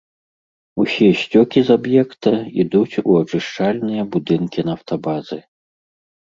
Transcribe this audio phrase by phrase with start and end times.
[0.83, 5.39] Усе сцёкі з аб'екта ідуць у ачышчальныя будынкі нафтабазы.